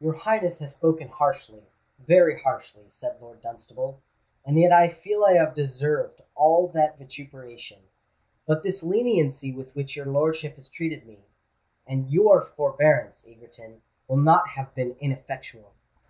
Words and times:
"Your 0.00 0.14
Highness 0.14 0.60
has 0.60 0.72
spoken 0.72 1.08
harshly—very 1.08 2.40
harshly," 2.40 2.86
said 2.88 3.20
Lord 3.20 3.42
Dunstable; 3.42 4.00
"and 4.42 4.58
yet 4.58 4.72
I 4.72 4.88
feel 4.88 5.26
I 5.26 5.34
have 5.34 5.54
deserved 5.54 6.22
all 6.34 6.68
that 6.68 6.96
vituperation. 6.96 7.82
But 8.46 8.62
this 8.62 8.82
leniency 8.82 9.52
with 9.52 9.74
which 9.74 9.94
your 9.94 10.06
lordship 10.06 10.56
has 10.56 10.70
treated 10.70 11.04
me—and 11.06 12.10
your 12.10 12.46
forbearance, 12.56 13.26
Egerton—will 13.28 14.16
not 14.16 14.48
have 14.48 14.74
been 14.74 14.96
ineffectual. 15.00 15.74